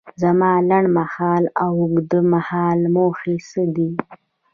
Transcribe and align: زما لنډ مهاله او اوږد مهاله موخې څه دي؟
زما 0.21 0.51
لنډ 0.69 0.87
مهاله 0.97 1.49
او 1.63 1.71
اوږد 1.83 2.11
مهاله 2.33 2.87
موخې 2.95 3.35
څه 3.49 3.61
دي؟ 3.75 3.89